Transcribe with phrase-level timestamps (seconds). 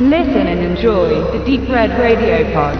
[0.00, 2.78] Listen and enjoy the Deep Red Radio Pod.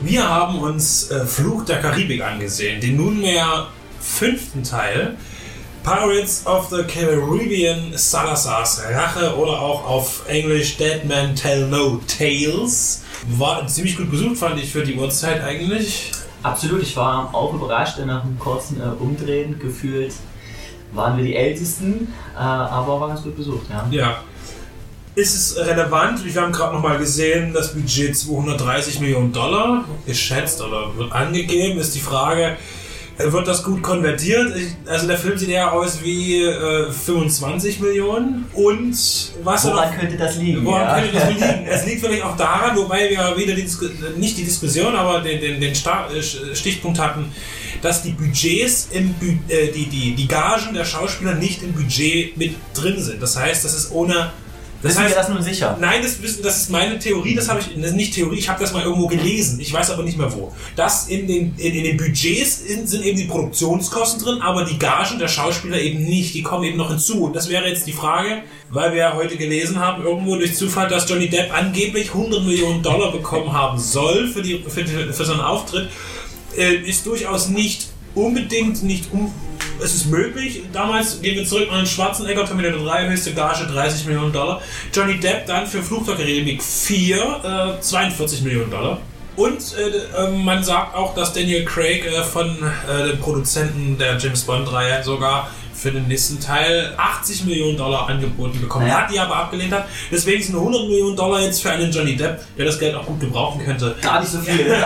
[0.00, 3.66] Wir haben uns äh, Fluch der Karibik angesehen, den nunmehr
[4.00, 5.18] fünften Teil.
[5.82, 13.02] Pirates of the Caribbean Salazar's Rache oder auch auf Englisch Dead Man Tell No Tales.
[13.38, 16.12] War ziemlich gut besucht, fand ich für die Uhrzeit eigentlich.
[16.42, 20.14] Absolut, ich war auch überrascht, denn nach einem kurzen äh, Umdrehen gefühlt
[20.92, 23.86] waren wir die Ältesten, äh, aber war ganz gut besucht, ja.
[23.90, 24.16] Ja.
[25.14, 26.24] Ist es relevant?
[26.24, 31.80] Wir haben gerade nochmal gesehen, das Budget 230 Millionen Dollar geschätzt oder wird angegeben.
[31.80, 32.56] Ist die Frage,
[33.26, 34.56] wird das gut konvertiert?
[34.56, 38.46] Ich, also der Film sieht eher aus wie äh, 25 Millionen.
[38.54, 38.92] Und
[39.42, 40.64] was Woran noch- könnte das liegen?
[40.64, 41.00] Woran ja?
[41.00, 41.66] könnte das liegen?
[41.68, 45.40] Es liegt vielleicht auch daran, wobei wir wieder die Disku nicht die Diskussion, aber den,
[45.40, 46.22] den, den Sta äh,
[46.54, 47.32] Stichpunkt hatten,
[47.82, 52.36] dass die Budgets im Bü äh, die, die, die Gagen der Schauspieler nicht im Budget
[52.36, 53.22] mit drin sind.
[53.22, 54.32] Das heißt, das ist ohne.
[54.82, 55.76] Das Wissen heißt, wir das nun sicher?
[55.78, 58.48] Nein, das, wissen- das ist meine Theorie, das habe ich, das ist nicht Theorie, ich
[58.48, 60.52] habe das mal irgendwo gelesen, ich weiß aber nicht mehr wo.
[60.74, 64.78] Dass in den, in, in den Budgets in, sind eben die Produktionskosten drin, aber die
[64.78, 67.24] Gagen der Schauspieler eben nicht, die kommen eben noch hinzu.
[67.24, 70.88] Und das wäre jetzt die Frage, weil wir ja heute gelesen haben, irgendwo durch Zufall,
[70.88, 75.24] dass Johnny Depp angeblich 100 Millionen Dollar bekommen haben soll für, die, für, die, für
[75.26, 75.90] seinen Auftritt,
[76.56, 79.32] äh, ist durchaus nicht unbedingt nicht um,
[79.82, 80.62] es ist möglich.
[80.72, 84.60] Damals gehen wir zurück an den Schwarzenegger, Terminator 3, höchste Gage 30 Millionen Dollar.
[84.92, 88.98] Johnny Depp dann für Flug der Karibik 4, äh, 42 Millionen Dollar.
[89.36, 92.48] Und äh, äh, man sagt auch, dass Daniel Craig äh, von
[92.88, 98.60] äh, den Produzenten der James Bond-Reihe sogar für den nächsten Teil 80 Millionen Dollar angeboten
[98.60, 99.00] bekommen Naja.
[99.02, 99.86] hat, die aber abgelehnt hat.
[100.10, 103.18] Deswegen sind 100 Millionen Dollar jetzt für einen Johnny Depp, der das Geld auch gut
[103.20, 103.96] gebrauchen könnte.
[104.02, 104.66] Gar nicht so viel.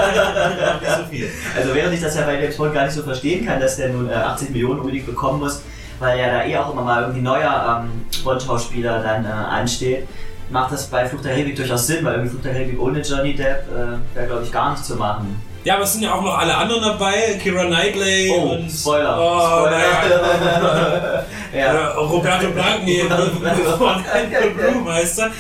[1.15, 1.31] Viel.
[1.57, 3.91] Also während ich das ja bei James Bond gar nicht so verstehen kann, dass der
[3.91, 5.63] nun äh, 80 Millionen unbedingt bekommen muss,
[6.01, 10.07] weil ja da eh auch immer mal irgendwie neuer ähm, Bond-Schauspieler dann äh, ansteht,
[10.51, 13.35] macht das bei Flucht der Karibik durchaus Sinn, weil irgendwie Flucht der Karibik ohne Johnny
[13.35, 15.41] Depp äh, wäre glaube ich gar nicht zu machen.
[15.65, 19.17] Ja, aber es sind ja auch noch alle anderen dabei, Kira Knightley Oh, und Spoiler.
[19.19, 19.71] Oh, Spoiler.
[19.71, 21.25] naja.
[21.57, 21.89] ja.
[21.95, 22.91] Roberto Blanco,
[23.81, 25.31] Orlando Bloom heißt er.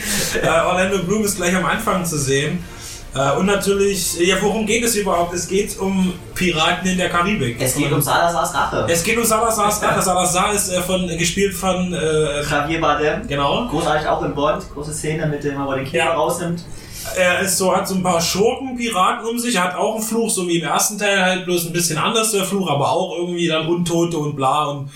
[0.42, 2.64] Äh, Orlando Bloom ist gleich am Anfang zu sehen.
[3.14, 5.32] Äh, und natürlich, ja, worum geht es überhaupt?
[5.34, 7.56] Es geht um Piraten in der Karibik.
[7.60, 8.86] Es geht um Salazar's Rache.
[8.88, 10.02] Es geht um Salazar's Rache.
[10.10, 13.26] Salazar ist äh, von, gespielt von, äh, Javier Bardem.
[13.28, 13.68] genau.
[13.68, 16.14] Großartig auch in Bond, große Szene mit dem, wo er den Kiefer Ja.
[16.14, 16.62] rausnimmt.
[17.16, 20.48] Er ist so, hat so ein paar Schurken-Piraten um sich, hat auch einen Fluch, so
[20.48, 23.66] wie im ersten Teil, halt bloß ein bisschen anders der Fluch, aber auch irgendwie dann
[23.66, 24.90] Untote und bla und,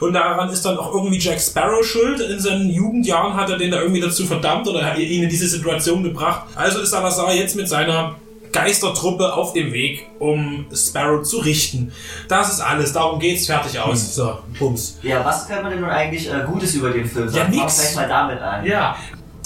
[0.00, 2.20] und daran ist dann auch irgendwie Jack Sparrow schuld.
[2.20, 5.48] In seinen Jugendjahren hat er den da irgendwie dazu verdammt oder hat ihn in diese
[5.48, 6.46] Situation gebracht.
[6.54, 8.16] Also ist Salazar jetzt mit seiner
[8.52, 11.92] Geistertruppe auf dem Weg, um Sparrow zu richten.
[12.28, 14.14] Das ist alles, darum geht's, fertig aus.
[14.14, 14.98] So, Bums.
[15.02, 17.50] Ja, was kann man denn nun eigentlich äh, Gutes über den Film sagen?
[17.50, 17.62] nix.
[17.62, 18.66] Fangen wir gleich mal damit an.
[18.66, 18.96] Ja.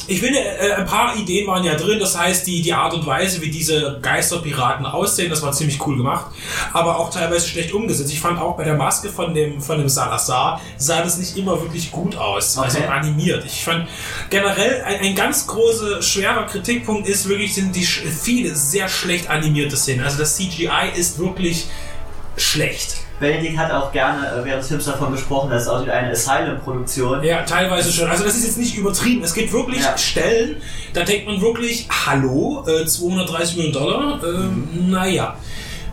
[0.09, 1.99] Ich finde, äh, ein paar Ideen waren ja drin.
[1.99, 5.97] Das heißt, die, die Art und Weise, wie diese Geisterpiraten aussehen, das war ziemlich cool
[5.97, 6.27] gemacht.
[6.72, 8.12] Aber auch teilweise schlecht umgesetzt.
[8.12, 11.61] Ich fand auch bei der Maske von dem, von dem Salazar sah das nicht immer
[11.61, 12.56] wirklich gut aus.
[12.59, 12.87] Also Okay.
[12.89, 13.44] animiert.
[13.47, 13.89] Ich fand
[14.31, 19.77] generell ein, ein ganz großer, schwerer Kritikpunkt ist wirklich, sind die viele sehr schlecht animierte
[19.77, 20.05] Szenen.
[20.05, 21.67] Also das CGI ist wirklich
[22.37, 23.06] schlecht.
[23.19, 26.10] Benedikt hat auch gerne äh, während des Films davon gesprochen, dass es aussieht wie eine
[26.10, 27.22] Asylum-Produktion.
[27.22, 28.09] Ja, teilweise schon.
[28.09, 29.22] Also das ist jetzt nicht übertrieben.
[29.25, 29.97] Es gibt wirklich Ja.
[29.97, 30.56] Stellen,
[30.93, 34.21] da denkt man wirklich, hallo, äh, 230 Millionen Dollar?
[34.25, 35.37] Ähm, Naja.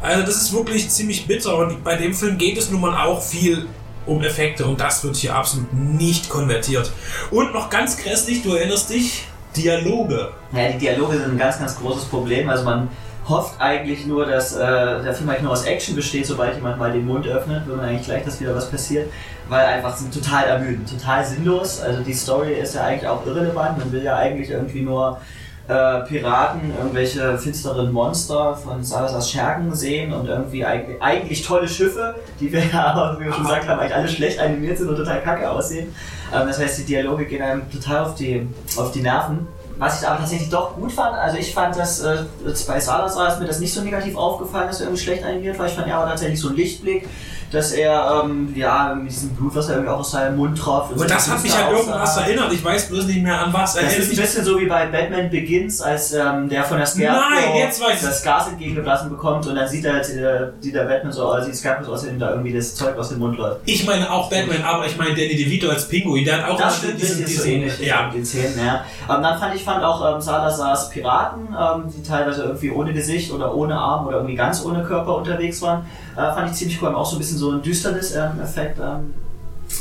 [0.02, 3.22] Also das ist wirklich ziemlich bitter und bei dem Film geht es nun mal auch
[3.24, 3.68] viel
[4.06, 6.92] um Effekte und das wird hier absolut nicht konvertiert.
[7.32, 9.24] Und noch ganz grässlich, du erinnerst dich,
[9.56, 10.30] Dialoge.
[10.52, 12.50] Ja, die Dialoge sind ein ganz, ganz großes Problem.
[12.50, 12.90] Also man
[13.28, 16.92] hofft eigentlich nur, dass äh, der Film eigentlich nur aus Action besteht, sobald jemand mal
[16.92, 19.10] den Mund öffnet, will man eigentlich gleich, dass wieder was passiert,
[19.50, 21.82] weil einfach sind total ermüdend, total sinnlos.
[21.82, 23.78] Also die Story ist ja eigentlich auch irrelevant.
[23.78, 25.20] Man will ja eigentlich irgendwie nur
[25.68, 32.16] äh, Piraten, irgendwelche finsteren Monster von Salazar's Schergen sehen und irgendwie eigentlich, eigentlich tolle Schiffe,
[32.40, 34.98] die wir ja, aber, wie wir schon gesagt haben, eigentlich alle schlecht animiert sind und
[34.98, 35.96] total kacke aussehen.
[36.34, 39.48] Ähm, das heißt, die Dialoge gehen einem total auf die, auf die Nerven.
[39.84, 42.24] Was ich aber tatsächlich doch gut fand, also ich fand das, äh,
[42.66, 45.66] bei Salazar ist mir das nicht so negativ aufgefallen, dass er irgendwie schlecht animiert war.
[45.66, 47.06] Ich fand er aber tatsächlich so ein Lichtblick.
[47.54, 50.92] Dass er, ähm, ja, mit diesem Blut, was er irgendwie auch aus seinem Mund tropft.
[50.92, 52.52] und Und so das hat mich an irgendwas erinnert.
[52.52, 53.76] Ich weiß bloß nicht mehr an was.
[53.76, 56.88] Das Erinnert ist ein bisschen so wie bei Batman Begins, als ähm, der von der
[56.88, 61.50] Scarecrow das Gas entgegengeblasen bekommt und dann sieht er, äh, sieht der Batman so, also
[61.50, 63.62] die Scarecrow so aus, ihm da irgendwie das Zeug aus dem Mund läuft.
[63.66, 66.78] Ich meine auch Batman, aber ich meine Danny DeVito als Pinguin, der hat auch Das
[66.78, 68.10] stimmt, das ist so ähnlich ja.
[68.10, 68.86] den Zähnen, ja.
[69.10, 73.32] Ähm, dann fand ich fand auch ähm, Salazars Piraten, ähm, die teilweise irgendwie ohne Gesicht
[73.32, 75.86] oder ohne Arm oder irgendwie ganz ohne Körper unterwegs waren,
[76.16, 76.90] äh, fand ich ziemlich cool.
[76.90, 79.14] Haben auch so ein bisschen so einen Düsternis-Effekt ähm,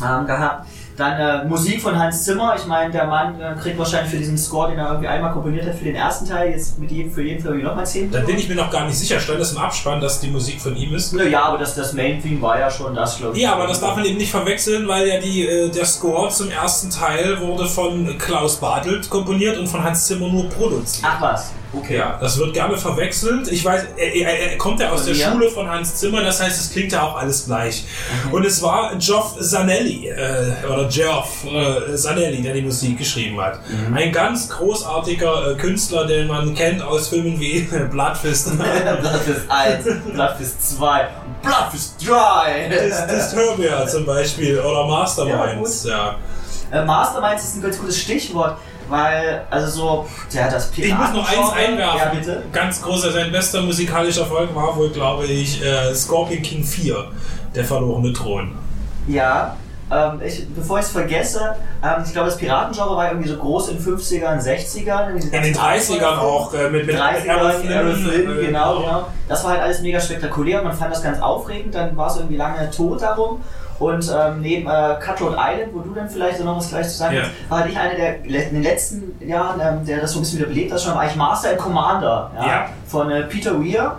[0.02, 0.66] ähm, gehabt.
[0.96, 2.54] Dann äh, Musik von Hans Zimmer.
[2.56, 5.66] Ich meine, der Mann äh, kriegt wahrscheinlich für diesen Score, den er irgendwie einmal komponiert
[5.66, 8.36] hat, für den ersten Teil, jetzt mit jedem, für jeden Film nochmal 10 Da bin
[8.36, 9.18] ich mir noch gar nicht sicher.
[9.18, 11.14] Stand das im Abspann, dass die Musik von ihm ist?
[11.14, 13.42] Ja, aber das, das Main-Theme war ja schon das, glaube ich.
[13.42, 16.50] Ja, aber das darf man eben nicht verwechseln, weil ja die, äh, der Score zum
[16.50, 21.08] ersten Teil wurde von Klaus Bartelt komponiert und von Hans Zimmer nur produziert.
[21.10, 21.96] Ach was, okay.
[21.98, 23.48] Ja, das wird gerne verwechselt.
[23.50, 25.30] Ich weiß, er, er, er kommt ja aus der Ja.
[25.32, 27.84] Schule von Hans Zimmer, das heißt, es klingt ja auch alles gleich.
[28.30, 33.60] Und es war Geoff Zanelli, äh, oder Geoff äh, Zanelli, der die Musik geschrieben hat.
[33.94, 37.60] Ein ganz großartiger äh, Künstler, den man kennt aus Filmen wie
[37.90, 41.08] Bloodfist, Bloodfist 1, Bloodfist 2,
[41.42, 42.68] Bloodfist 3.
[42.68, 46.16] Dis- Disturbia zum Beispiel, oder Masterminds, ja.
[46.70, 48.56] Äh, Masterminds ist ein ganz gutes Stichwort,
[48.92, 51.98] weil, also so, der hat das Ich muss noch eins einwerfen.
[51.98, 52.42] Ja, bitte.
[52.52, 57.06] Ganz großer, sein bester musikalischer Erfolg war wohl, glaube ich, äh, Scorpion King 4,
[57.54, 58.52] der verlorene Thron.
[59.08, 59.56] Ja,
[59.92, 63.70] ähm, ich, bevor ich es vergesse, ähm, ich glaube, das Piratengenre war irgendwie so groß
[63.70, 65.10] in 50ern, 60ern.
[65.10, 67.52] In den 30ern auch, äh, mit, mit 30ern, Errol
[67.94, 69.06] Flynn, genau, genau.
[69.28, 71.74] Das war halt alles mega spektakulär und man fand das ganz aufregend.
[71.74, 73.42] Dann war es irgendwie lange tot darum.
[73.82, 76.96] Und ähm, neben äh, Cutthroat Island, wo du dann vielleicht so noch was gleich zu
[76.98, 77.22] sagen Ja.
[77.22, 80.38] hast, war ich einer der in den letzten Jahren, ähm, der das so ein bisschen
[80.38, 82.68] wieder belebt hat, schon war ich Master and Commander ja, Ja.
[82.86, 83.96] von äh, Peter Weir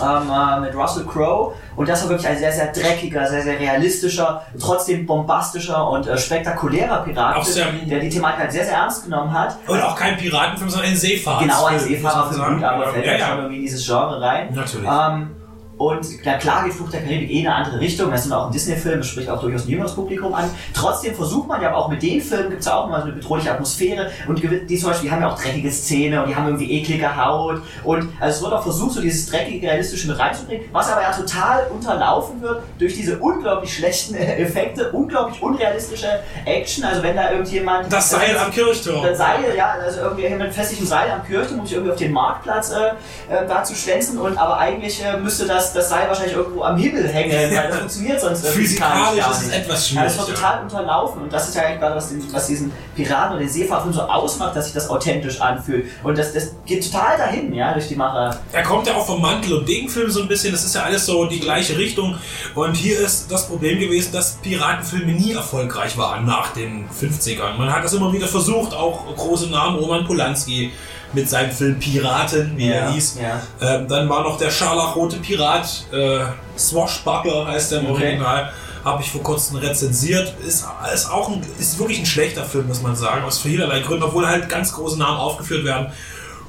[0.00, 1.54] ähm, äh, mit Russell Crowe.
[1.74, 6.16] Und das war wirklich ein sehr, sehr dreckiger, sehr, sehr realistischer, trotzdem bombastischer und äh,
[6.16, 7.44] spektakulärer Pirat,
[7.86, 9.56] der die Thematik halt sehr, sehr ernst genommen hat.
[9.66, 11.42] Und auch kein Piratenfilm, sondern ein Seefahrer.
[11.42, 13.26] Genau, ein Seefahrer für gut, aber fällt ja, halt ja.
[13.28, 14.48] schon irgendwie in dieses Genre rein.
[14.54, 14.88] Natürlich.
[14.88, 15.30] Ähm,
[15.78, 18.10] und na klar geht Fluch der Karibik eh in eine andere Richtung.
[18.10, 20.50] Das ist auch ein Disney-Film, das spricht auch durchaus ein jüngeres Publikum an.
[20.74, 23.14] Trotzdem versucht man ja auch mit den Filmen, gibt es ja auch immer so eine
[23.14, 24.10] bedrohliche Atmosphäre.
[24.26, 26.72] Und die die zum Beispiel die haben ja auch dreckige Szene und die haben irgendwie
[26.72, 27.62] eklige Haut.
[27.84, 31.12] Und also es wird auch versucht, so dieses dreckige, realistische mit reinzubringen, was aber ja
[31.12, 36.84] total unterlaufen wird durch diese unglaublich schlechten Effekte, unglaublich unrealistische Action.
[36.84, 37.92] Also wenn da irgendjemand...
[37.92, 39.02] Das Seil am Kirchturm.
[39.02, 42.12] Das Seil, ja, also irgendwie mit festlichem Seil am Kirchturm, muss ich irgendwie auf den
[42.12, 42.88] Marktplatz äh,
[43.32, 46.76] äh, da zu schlänzen und aber eigentlich äh, müsste das, das Seil wahrscheinlich irgendwo am
[46.76, 49.56] Himmel hängen, weil das funktioniert sonst Physikalisch gar ist es nicht.
[49.58, 50.04] etwas Ja, schwierig.
[50.16, 50.34] das wird ja.
[50.34, 53.92] total unterlaufen und das ist ja eigentlich gerade, was, was diesen Piraten oder den Seefahrern
[53.92, 55.86] so ausmacht, dass sich das authentisch anfühlt.
[56.02, 58.38] Und das, das geht total dahin, ja, durch die Macher.
[58.52, 61.06] Er kommt ja auch vom Mantel- und Degenfilm so ein bisschen, das ist ja alles
[61.06, 62.16] so die gleiche Richtung.
[62.54, 67.54] Und hier ist das Problem gewesen, dass Piratenfilme nie erfolgreich waren nach den 50ern.
[67.56, 70.72] Man hat das immer wieder versucht, auch große Namen, Roman Polanski
[71.12, 73.18] mit seinem Film Piraten, wie er hieß.
[73.22, 73.40] Ja.
[73.60, 76.20] Ähm, dann war noch der scharlachrote Pirat, äh,
[76.58, 78.04] Swashbuckler heißt der im Okay.
[78.04, 78.52] Original.
[78.84, 80.34] Habe ich vor kurzem rezensiert.
[80.46, 80.64] Ist,
[80.94, 84.26] ist auch ein, ist wirklich ein schlechter Film, muss man sagen, aus vielerlei Gründen, obwohl
[84.26, 85.88] halt ganz große Namen aufgeführt werden.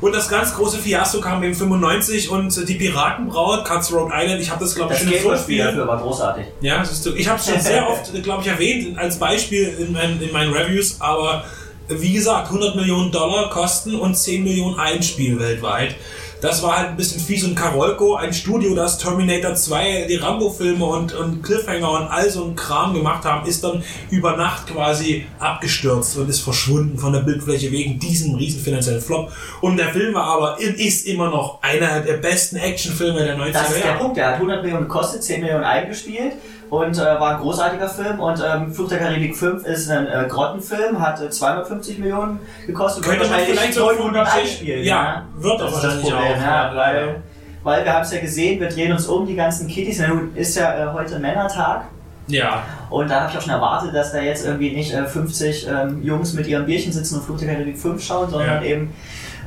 [0.02, 4.64] Und das ganz große Fiasko kam eben 95 und die Piratenbraut, Cutthroat Island, ich habe
[4.64, 6.46] das glaube ich Das schon dafür war großartig.
[6.62, 6.82] ja,
[7.16, 10.54] ich habe es schon sehr oft, glaube ich, erwähnt als Beispiel in, mein, in meinen
[10.54, 11.44] Reviews, aber
[11.90, 15.96] wie gesagt, 100 Millionen Dollar Kosten und 10 Millionen Einspiel weltweit.
[16.42, 20.86] Das war halt ein bisschen fies und Karolko, ein Studio, das Terminator 2, die Rambo-Filme
[20.86, 25.26] und, und Cliffhanger und all so ein Kram gemacht haben, ist dann über Nacht quasi
[25.40, 29.34] abgestürzt und ist verschwunden von der Bildfläche wegen diesem riesen finanziellen Flop.
[29.60, 33.68] Und der Film war aber, ist immer noch einer der besten Actionfilme der 90er Das
[33.72, 34.00] ist der Jahre.
[34.00, 36.36] Punkt, der hat 100 Millionen gekostet, 10 Millionen eingespielt
[36.70, 38.20] und äh, war ein großartiger Film.
[38.20, 43.04] Und ähm, Fluch der Karibik 5 ist ein äh, Grottenfilm, hat äh, 250 Millionen gekostet.
[43.04, 44.84] Könnte man vielleicht so 900 vom Budget- einspielen.
[44.86, 46.76] Ja, wird das aber das Problem, auch, ja, ja.
[46.76, 47.16] weil,
[47.64, 50.02] weil wir haben es ja gesehen, wir drehen uns um, die ganzen Kitties.
[50.36, 51.86] Ist ja äh, heute Männertag.
[52.28, 52.62] Ja,
[52.92, 56.04] Und da habe ich auch schon erwartet, dass da jetzt irgendwie nicht äh, 50 ähm,
[56.04, 58.70] Jungs mit ihrem Bierchen sitzen und Fluch der Karibik 5 schauen, sondern Ja.
[58.70, 58.94] eben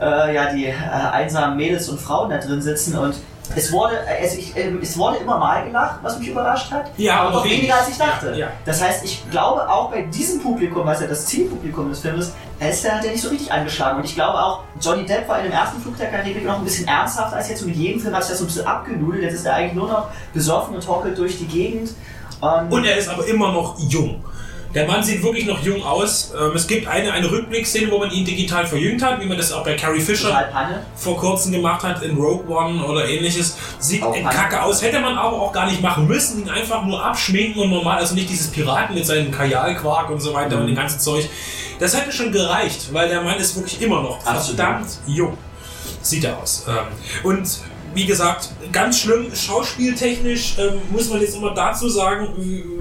[0.00, 0.72] äh, ja, die äh,
[1.12, 3.14] einsamen Mädels und Frauen da drin sitzen und
[3.54, 7.20] es wurde, es, ich, ähm, es wurde immer mal gelacht, was mich überrascht hat, Ja,
[7.22, 7.58] aber doch wenig.
[7.58, 8.30] weniger als ich dachte.
[8.30, 8.46] Ja, ja.
[8.64, 12.84] Das heißt, ich glaube auch bei diesem Publikum, was ja das Zielpublikum des Films ist,
[12.84, 13.98] der hat er nicht so richtig angeschlagen.
[13.98, 16.64] Und ich glaube auch, Johnny Depp war in dem ersten Flug der Karibik noch ein
[16.64, 17.62] bisschen ernsthafter als jetzt.
[17.62, 19.22] Und mit jedem Film hat sich das so ein bisschen abgenudelt.
[19.24, 21.90] Jetzt ist er eigentlich nur noch besoffen und hockelt durch die Gegend.
[22.42, 24.24] Ähm, Und er ist aber immer noch jung.
[24.74, 26.32] Der Mann sieht wirklich noch jung aus.
[26.38, 29.52] Ähm, es gibt eine, eine Rückblickszene, wo man ihn digital verjüngt hat, wie man das
[29.52, 30.48] auch bei Carrie Fisher
[30.96, 33.56] vor kurzem gemacht hat in Rogue One oder ähnliches.
[33.78, 34.34] Sieht Auch in Panne.
[34.34, 34.80] kacke aus.
[34.82, 36.42] Hätte man aber auch gar nicht machen müssen.
[36.42, 40.32] Ihn einfach nur abschminken und normal, also nicht dieses Piraten mit seinem Kajalquark und so
[40.32, 40.60] weiter Mhm.
[40.62, 41.28] und dem ganzen Zeug.
[41.78, 44.56] Das hätte schon gereicht, weil der Mann ist wirklich immer noch Absolut.
[44.58, 45.36] verdammt jung.
[46.00, 46.64] Sieht er aus.
[46.68, 46.74] Ähm,
[47.24, 47.46] Und
[47.94, 52.28] wie gesagt, ganz schlimm, schauspieltechnisch ähm, muss man jetzt immer dazu sagen,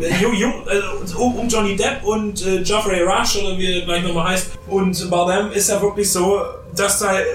[0.02, 4.30] äh, jung, äh, um, Johnny Depp und äh, Geoffrey Rush oder wie er gleich nochmal
[4.30, 6.40] heißt und Bardem ist ja wirklich so,
[6.76, 7.26] dass da äh,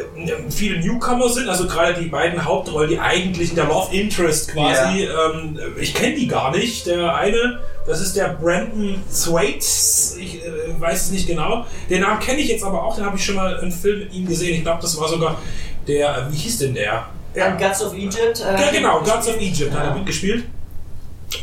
[0.50, 5.58] viele Newcomer sind, also gerade die beiden Hauptrollen, die eigentlichen, der Love Interest quasi, ähm,
[5.78, 6.86] ich kenne die gar nicht.
[6.86, 11.66] Der eine, das ist der Brandon Thwaites, ich äh, weiß es nicht genau.
[11.90, 14.12] Den Namen kenne ich jetzt aber auch, den habe ich schon mal einen Film mit
[14.14, 14.56] ihm gesehen.
[14.56, 15.38] Ich glaube, das war sogar
[15.86, 17.06] der, wie hieß denn der?
[17.36, 18.40] Ja, Guts of Egypt.
[18.40, 19.94] Äh, Ja, genau, Gods of Egypt hat er Ja.
[19.94, 20.44] mitgespielt.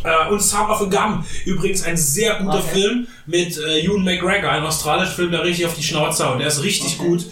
[0.03, 2.67] Äh, und Son of a Gun, übrigens ein sehr guter Okay.
[2.81, 6.39] Film mit äh, Ewan McGregor, ein australischer Film, der richtig auf die Schnauze haut.
[6.39, 7.09] Der ist richtig Okay.
[7.09, 7.25] gut.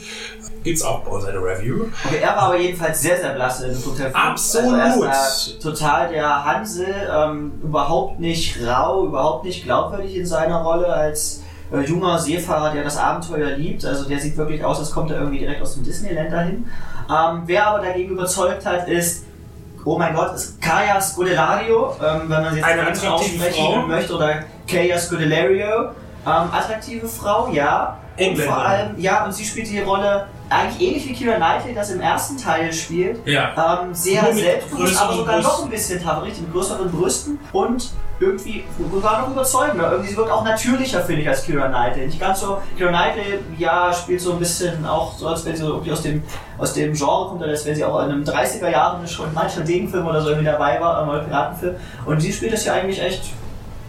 [0.64, 1.86] Gibt's auch bei uns eine Review.
[2.06, 4.14] Okay, er war aber jedenfalls sehr, sehr blasse in Flugzeug.
[4.14, 4.80] Absolut.
[4.80, 10.86] Also er total der Hansel, ähm, überhaupt nicht rau, überhaupt nicht glaubwürdig in seiner Rolle
[10.88, 11.42] als
[11.74, 13.84] äh, junger Seefahrer, der das Abenteuer liebt.
[13.86, 16.66] Also der sieht wirklich aus, als kommt er irgendwie direkt aus dem Disneyland dahin.
[17.12, 19.26] Ähm, wer aber dagegen überzeugt hat, ist
[19.84, 23.82] Oh mein Gott, ist Kaya Scudelario, ähm, wenn man sie jetzt Eine attraktive aussprechen Frau.
[23.88, 25.90] möchte, oder Kaya Scudelario.
[26.24, 27.98] Ähm, attraktive Frau, ja.
[28.20, 31.92] Und vor allem, ja, und sie spielt die Rolle eigentlich ähnlich wie Keira Knightley das
[31.92, 33.26] im ersten Teil spielt.
[33.26, 33.82] Ja.
[33.84, 35.66] Ähm, sehr selbstbewusst, aber sogar noch Brüsten.
[35.66, 37.90] ein bisschen richtig, mit größeren Brüsten und
[38.20, 39.92] irgendwie sogar noch überzeugender.
[39.92, 42.06] Irgendwie, sie wirkt auch natürlicher, finde ich, als Keira Knightley.
[42.06, 45.64] Nicht ganz so, Keira Knightley, ja, spielt so ein bisschen auch so, als wenn sie
[45.64, 46.22] irgendwie aus dem,
[46.58, 49.62] aus dem Genre kommt, oder als wenn sie auch in einem 30er Jahren schon mancher
[49.62, 51.76] Gegenfilm oder so irgendwie dabei war, oder Piratenfilm.
[52.06, 53.24] Und sie spielt das ja eigentlich echt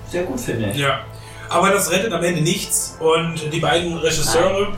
[0.08, 0.76] sehr gut, finde ich.
[0.76, 1.00] Ja.
[1.48, 2.96] Aber das rettet am Ende nichts.
[2.98, 4.68] Und die beiden Regisseure,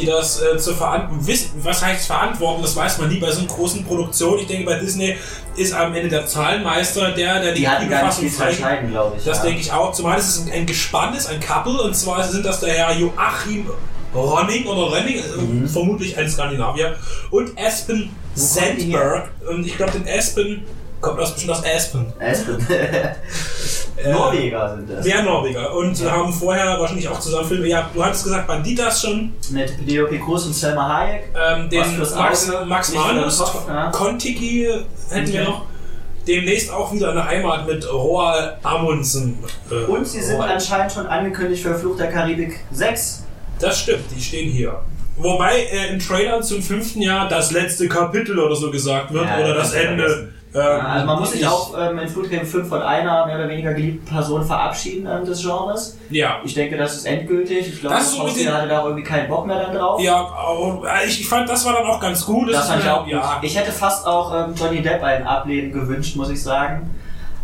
[0.00, 3.40] die das äh, zu verantworten wissen, was heißt verantworten, das weiß man nie bei so
[3.40, 4.38] einer großen Produktion.
[4.38, 5.16] Ich denke, bei Disney
[5.56, 9.24] ist am Ende der Zahlenmeister der, der die Die hatten gar nicht entscheiden, glaube ich.
[9.24, 9.44] Das ja.
[9.44, 9.92] denke ich auch.
[9.92, 11.80] Zumal es ist ein, ein Gespann ist, ein Couple.
[11.82, 13.68] Und zwar sind das der Herr Joachim
[14.14, 15.68] Ronning oder Renning, äh, Mhm.
[15.68, 16.96] vermutlich ein Skandinavier.
[17.30, 18.40] Und Aspen Wo?
[18.40, 19.28] Sandberg.
[19.48, 20.64] Und ich glaube, den Aspen
[21.00, 22.12] kommt aus, bestimmt aus Aspen.
[22.20, 22.66] Aspen.
[23.96, 25.04] Äh, Norweger sind das.
[25.04, 25.74] Der Norweger.
[25.74, 27.66] Und haben vorher wahrscheinlich auch zusammen Filme.
[27.68, 29.32] Ja, du hattest gesagt, Banditas schon.
[29.50, 31.24] Mit Penelope Cruz und Selma Hayek.
[31.34, 33.90] Ähm, den Max, Auge, Max Manus, ja.
[33.90, 34.68] Kontiki
[35.10, 35.50] hätten wir Okay.
[35.50, 35.62] noch.
[36.26, 39.38] Demnächst auch wieder eine Heimat mit Roald Amundsen.
[39.70, 40.52] Äh, Und sie sind Roald.
[40.52, 43.24] anscheinend schon angekündigt für Fluch der Karibik 6.
[43.60, 44.80] Das stimmt, die stehen hier.
[45.16, 49.38] Wobei äh, im Trailer zum fünften Jahr das letzte Kapitel oder so gesagt wird Ja,
[49.38, 50.32] oder das das Ende.
[50.54, 53.36] Ähm, also man muss sich ich- auch ähm, in der Karibik 5 von einer mehr
[53.36, 55.98] oder weniger geliebten Person verabschieden ähm, des Genres.
[56.10, 56.40] Ja.
[56.44, 57.68] Ich denke, das ist endgültig.
[57.68, 60.00] Ich glaube, Das das so den- hatte da auch irgendwie keinen Bock mehr dann drauf.
[60.00, 62.50] Ja, äh, ich, ich fand, das war dann auch ganz gut.
[62.52, 63.12] Das ist fand ich auch gut.
[63.12, 63.38] ja.
[63.42, 66.90] Ich hätte fast auch ähm, Johnny Depp ein Ableben gewünscht, muss ich sagen.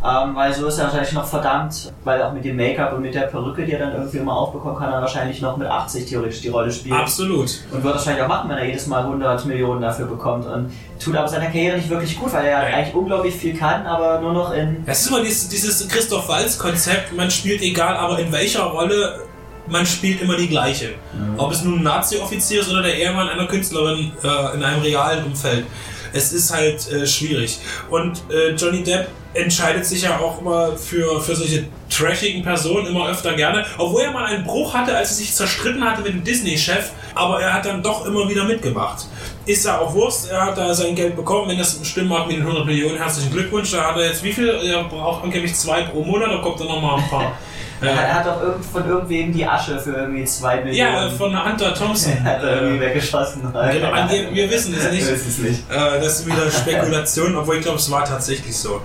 [0.04, 3.14] Ähm, weil so ist er wahrscheinlich noch verdammt, weil auch mit dem Make-up und mit
[3.14, 6.40] der Perücke, die er dann irgendwie immer aufbekommt, kann er wahrscheinlich noch mit 80 theoretisch
[6.40, 6.96] die Rolle spielen.
[6.96, 7.60] Absolut.
[7.70, 10.44] Und wird wahrscheinlich auch machen, wenn er jedes Mal 100 Millionen dafür bekommt.
[10.46, 12.74] Und tut aber seiner Karriere nicht wirklich gut, weil er Nein.
[12.74, 14.82] eigentlich unglaublich viel kann, aber nur noch in.
[14.86, 19.20] Es ist immer dieses, dieses Christoph Waltz-Konzept, man spielt egal, aber in welcher Rolle,
[19.68, 20.94] man spielt immer die gleiche.
[21.36, 25.24] Ob es nun ein Nazi-Offizier ist oder der Ehemann einer Künstlerin äh, in einem realen
[25.26, 25.64] Umfeld.
[26.12, 27.58] Es ist halt äh, schwierig.
[27.90, 33.08] Und äh, Johnny Depp entscheidet sich ja auch immer für, für solche trashigen Personen immer
[33.08, 33.64] öfter gerne.
[33.78, 37.40] Obwohl er mal einen Bruch hatte, als er sich zerstritten hatte mit dem Disney-Chef, aber
[37.40, 39.06] er hat dann doch immer wieder mitgemacht.
[39.46, 42.36] Ist ja auch Wurst, er hat da sein Geld bekommen, wenn das stimmt macht mit
[42.36, 43.70] den 100 Millionen, herzlichen Glückwunsch.
[43.72, 44.48] Da hat er jetzt wie viel?
[44.48, 47.38] Er braucht angeblich zwei pro Monat, da kommt dann nochmal ein paar.
[47.82, 50.76] Er, äh, er hat auch irgend, von irgendwem die Asche für irgendwie 2 Millionen.
[50.76, 52.12] ja, von Hunter Thompson.
[52.24, 53.42] hat er irgendwie Äh, weggeschossen.
[53.42, 55.06] Genau, ange- wir wissen es nicht.
[55.06, 55.60] Wir wissen es nicht.
[55.70, 58.80] Äh, das ist wieder Spekulation, obwohl ich glaube, es war tatsächlich so.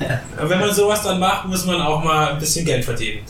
[0.00, 0.16] Äh,
[0.48, 3.20] Wenn man sowas dann macht, muss man auch mal ein bisschen Geld verdienen.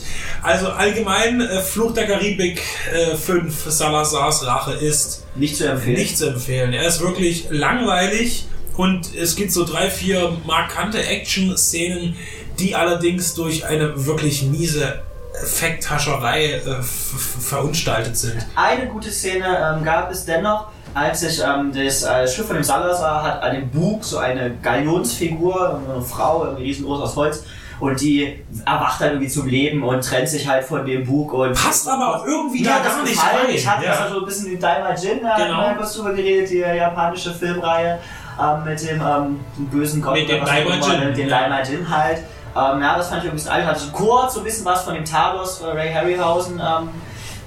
[0.43, 2.61] Also allgemein, äh, Fluch der Karibik
[2.95, 5.97] äh, 5, Salazars Rache ist Nicht zu empfehlen.
[5.99, 6.73] nicht zu empfehlen.
[6.73, 12.17] Er ist wirklich langweilig und es gibt so drei, vier markante Action-Szenen,
[12.61, 15.01] die allerdings durch eine wirklich miese
[15.43, 18.47] Effekthascherei äh, verunstaltet sind.
[18.57, 19.47] Eine gute Szene
[19.79, 23.55] ähm, gab es dennoch, als sich ähm, das äh, Schiff von dem Salazar hat an
[23.55, 27.45] dem Bug so eine Galionsfigur, eine Frau, irgendwie riesengroß aus Holz,
[27.79, 31.55] und die erwacht dann irgendwie zum Leben und trennt sich halt von dem Bug und
[31.55, 33.55] Passt aber auch irgendwie ja, da gar nicht rein.
[33.55, 33.93] Ich hatte Ja.
[33.93, 35.75] also ein bisschen die Daima Jin, da Genau.
[35.79, 37.99] kurz drüber geredet, die japanische Filmreihe
[38.39, 39.41] ähm, mit dem ähm,
[39.71, 41.41] bösen Gott, Mit dem was auch Daima immer, Jin, Den ja.
[41.41, 42.19] Daima Jin halt.
[42.57, 43.65] Ähm, ja, das fand ich ein bisschen alt.
[43.67, 46.89] Hatte so kurz so ein bisschen was von dem Talos, äh, Ray Harryhausen, ähm,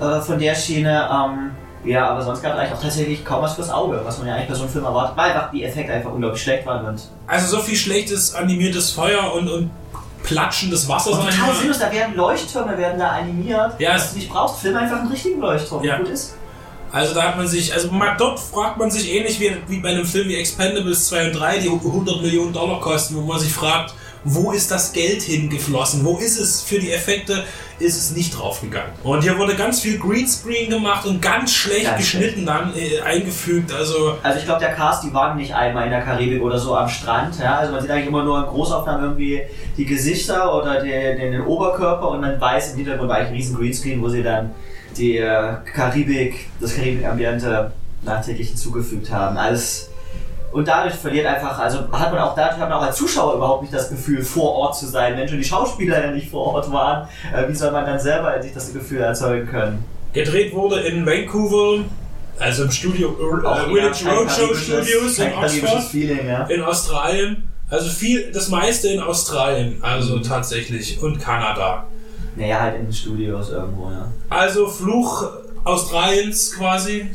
[0.05, 1.10] äh, von der Schiene.
[1.12, 1.51] Ähm,
[1.86, 4.36] ja, aber sonst gab es eigentlich auch tatsächlich kaum was fürs Auge, was man ja
[4.36, 7.01] eigentlich bei so einem Film erwartet, weil einfach die Effekte einfach unglaublich schlecht waren und,
[7.27, 9.69] Also so viel schlechtes animiertes Feuer und, und
[10.24, 14.19] platschendes Wasser, und total sinnlos, da werden Leuchttürme werden da animiert, Ja, was es- du
[14.19, 14.62] nicht brauchst.
[14.62, 15.98] Film einfach einen richtigen Leuchtturm, Ja.
[15.98, 16.36] gut ist.
[16.93, 20.05] Also da hat man sich, also dort fragt man sich ähnlich wie, wie bei einem
[20.05, 23.93] Film wie Expendables 2 und 3, die 100 Millionen Dollar kosten, wo man sich fragt,
[24.24, 26.06] wo ist das Geld hingeflossen?
[26.06, 27.44] Wo ist es für die Effekte?
[27.80, 28.92] Ist es nicht draufgegangen.
[29.03, 33.74] Und hier wurde ganz viel Greenscreen gemacht und ganz schlecht Ganz geschnitten dann äh, eingefügt.
[33.74, 36.75] Also Also ich glaube, der Cast, die waren nicht einmal in der Karibik oder so
[36.75, 37.38] am Strand.
[37.39, 37.58] Ja?
[37.58, 39.42] Also man sieht eigentlich immer nur in Großaufnahmen irgendwie
[39.75, 43.36] die Gesichter oder den, den, den Oberkörper und man weiß im Hintergrund war eigentlich ein
[43.36, 44.51] riesen Greenscreen, wo sie dann
[44.96, 49.38] die äh, Karibik, das Karibik-Ambiente nachträglich hinzugefügt haben.
[49.38, 49.89] Alles
[50.53, 53.63] und dadurch verliert einfach, also hat man auch dadurch hat man auch als Zuschauer überhaupt
[53.63, 55.17] nicht das Gefühl, vor Ort zu sein.
[55.17, 58.41] Wenn schon die Schauspieler ja nicht vor Ort waren, äh, wie soll man dann selber
[58.41, 59.83] sich das Gefühl erzeugen können?
[60.13, 61.83] gedreht wurde in Vancouver,
[62.38, 65.83] also im Studio äh, Village Roadshow Studios in Oxford.
[65.89, 66.43] Feeling, ja.
[66.45, 67.50] in Australien.
[67.69, 70.24] Also viel, das meiste in Australien, also Mhm.
[70.24, 71.01] tatsächlich.
[71.01, 71.86] Und Kanada.
[72.36, 74.12] Naja, halt in den Studios irgendwo, ja.
[74.29, 75.27] Also Fluch
[75.63, 77.07] Australiens quasi.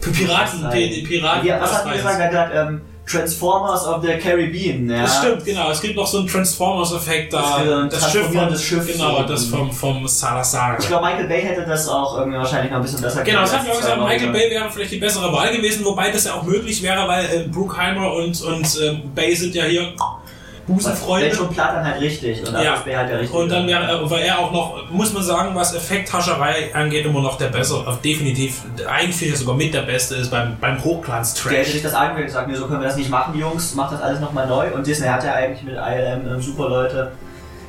[0.00, 2.18] Für Piraten, die, die Piraten Ja, was hat die gesagt?
[2.18, 4.88] Er hat gesagt, ähm, Transformers of the Caribbean.
[4.90, 5.02] Ja.
[5.02, 5.70] Das stimmt, genau.
[5.70, 7.56] Es gibt noch so einen Transformers-Effekt Das da.
[7.56, 10.76] ein Das Schiff, transformierendes Schiff, genau, das vom, vom Salazar.
[10.78, 13.50] Ich glaube, Michael Bay hätte das auch irgendwie wahrscheinlich noch ein bisschen besser Genau, das
[13.50, 14.32] gemacht hat mir auch gesagt, Michael.
[14.32, 17.48] Bay wäre vielleicht die bessere Wahl gewesen, wobei das ja auch möglich wäre, weil äh,
[17.48, 19.94] Bruckheimer und, und ähm, Bay sind ja hier
[20.68, 21.26] Busenfreunde.
[21.30, 22.46] Wenn schon platt, dann halt richtig.
[22.46, 22.76] Und dann Ja.
[22.84, 23.38] Bay halt der richtige.
[23.38, 27.20] Und dann wäre er, war er auch noch, muss man sagen, was Effekthascherei angeht, immer
[27.22, 30.60] noch der bessere, äh, definitiv, eigentlich finde ich sogar mit der Beste ist beim, beim
[30.60, 31.66] Der hätte Hochglanz-Trash.
[31.72, 34.00] sich das angehört und gesagt, nee, so können wir das nicht machen, Jungs, macht das
[34.02, 34.68] alles nochmal neu.
[34.74, 37.12] Und Disney hat ja eigentlich mit ILM ähm, super Leute.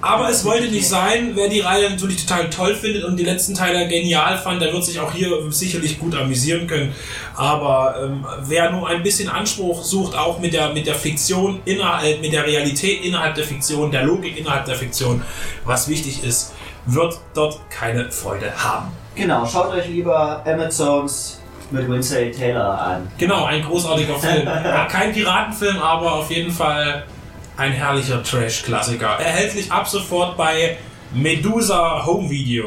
[0.02, 3.54] Aber es wollte nicht sein, wer die Reihe natürlich total toll findet und die letzten
[3.54, 6.96] Teile genial fand, der wird sich auch hier sicherlich gut amüsieren können.
[7.36, 12.22] Aber ähm, wer nur ein bisschen Anspruch sucht, auch mit der, mit der Fiktion innerhalb,
[12.22, 15.22] mit der Realität innerhalb der Fiktion, der Logik innerhalb der Fiktion,
[15.66, 16.54] was wichtig ist,
[16.86, 18.92] wird dort keine Freude haben.
[19.16, 21.42] Genau, schaut euch lieber Amazons
[21.72, 23.12] mit Winston Taylor an.
[23.18, 24.48] Genau, ein großartiger Film.
[24.90, 27.04] Kein Piratenfilm, aber auf jeden Fall
[27.60, 29.20] ein herrlicher Trash-Klassiker.
[29.20, 30.78] Erhältlich ab sofort bei
[31.14, 32.66] Medusa Home Video.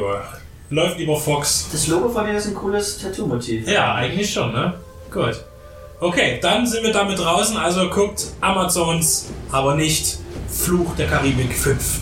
[0.69, 1.67] Läuft über Fox.
[1.71, 3.67] Das Logo von denen ist ein cooles Tattoo-Motiv.
[3.67, 4.75] Ja, eigentlich schon, ne?
[5.11, 5.43] Gut.
[5.99, 7.57] Okay, dann sind wir damit draußen.
[7.57, 12.01] Also guckt Amazons, aber nicht Fluch der Karibik 5.